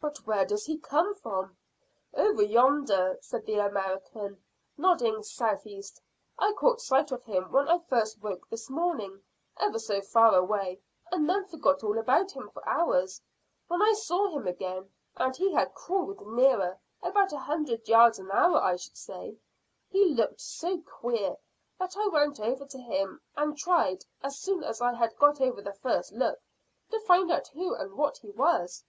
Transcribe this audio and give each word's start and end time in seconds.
"But 0.00 0.18
where 0.26 0.44
does 0.44 0.66
he 0.66 0.78
come 0.78 1.14
from?" 1.14 1.56
"Over 2.12 2.42
yonder," 2.42 3.16
said 3.22 3.46
the 3.46 3.54
American, 3.60 4.42
nodding 4.76 5.22
south 5.22 5.64
east. 5.64 6.02
"I 6.38 6.52
caught 6.54 6.80
sight 6.80 7.12
of 7.12 7.24
him 7.24 7.50
when 7.52 7.68
I 7.68 7.78
first 7.78 8.20
woke 8.20 8.46
this 8.50 8.68
morning, 8.68 9.22
ever 9.58 9.78
so 9.78 10.02
far 10.02 10.34
away, 10.34 10.80
and 11.10 11.30
then 11.30 11.46
forgot 11.46 11.84
all 11.84 11.98
about 11.98 12.32
him 12.32 12.50
for 12.50 12.68
hours, 12.68 13.22
when 13.68 13.80
I 13.80 13.92
saw 13.94 14.36
him 14.36 14.46
again, 14.46 14.90
and 15.16 15.34
he 15.36 15.52
had 15.54 15.72
crawled 15.72 16.26
nearer, 16.26 16.76
about 17.00 17.32
a 17.32 17.38
hundred 17.38 17.88
yards 17.88 18.18
an 18.18 18.30
hour, 18.32 18.60
I 18.60 18.74
should 18.76 18.96
say. 18.98 19.38
He 19.88 20.06
looked 20.14 20.40
so 20.40 20.82
queer 20.82 21.36
that 21.78 21.96
I 21.96 22.08
went 22.08 22.40
over 22.40 22.66
to 22.66 22.78
him, 22.78 23.22
and 23.36 23.56
tried, 23.56 24.04
as 24.20 24.36
soon 24.38 24.64
as 24.64 24.80
I 24.82 24.94
had 24.94 25.16
got 25.16 25.40
over 25.40 25.62
the 25.62 25.72
first 25.72 26.12
look, 26.12 26.40
to 26.90 27.00
find 27.02 27.30
out 27.30 27.48
who 27.48 27.74
and 27.74 27.94
what 27.94 28.18
he 28.18 28.30
was." 28.32 28.84